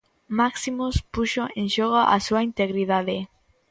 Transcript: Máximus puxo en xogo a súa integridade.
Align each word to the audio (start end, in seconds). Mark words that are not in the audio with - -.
Máximus 0.39 0.95
puxo 1.13 1.43
en 1.59 1.67
xogo 1.75 1.99
a 2.15 2.17
súa 2.25 2.41
integridade. 2.49 3.17